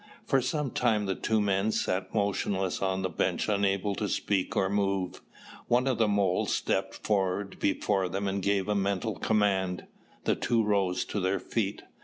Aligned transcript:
For 0.25 0.41
some 0.41 0.71
time 0.71 1.05
the 1.05 1.13
two 1.13 1.39
men 1.39 1.71
sat 1.71 2.11
motionless 2.11 2.81
on 2.81 3.03
the 3.03 3.07
bench 3.09 3.47
unable 3.47 3.93
to 3.97 4.09
speak 4.09 4.57
or 4.57 4.67
move. 4.67 5.21
One 5.67 5.85
of 5.85 5.99
the 5.99 6.07
moles 6.07 6.51
stepped 6.51 7.07
before 7.59 8.09
them 8.09 8.27
and 8.27 8.41
gave 8.41 8.67
a 8.67 8.73
mental 8.73 9.13
command. 9.17 9.85
The 10.23 10.33
two 10.35 10.63
rose 10.63 11.05
to 11.05 11.19
their 11.19 11.39
feet. 11.39 11.83